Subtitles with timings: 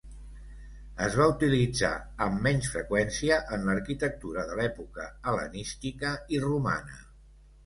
[1.07, 1.91] Es va utilitzar
[2.27, 6.99] amb menys freqüència en l'arquitectura de l'època hel·lenística i romana.